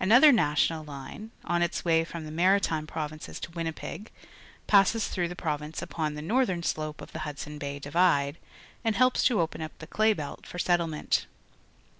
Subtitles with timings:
[0.00, 4.12] ^Inother National line, on its waj^ from the Maritime Prov inces to Winnipeg,
[4.68, 8.38] passes through the province upon the northern slope of the Hudson Bay divide,
[8.84, 11.26] and helps to open up the clay belt for settlement.